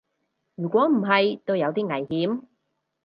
[0.55, 2.45] 如果唔係都有啲危險